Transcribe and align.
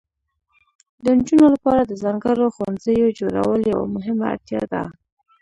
د 1.03 1.05
نجونو 1.17 1.45
لپاره 1.55 1.81
د 1.85 1.91
ځانګړو 2.03 2.45
ښوونځیو 2.55 3.15
جوړول 3.19 3.61
یوه 3.73 3.85
مهمه 3.95 4.25
اړتیا 4.33 4.61
ده. 4.71 4.83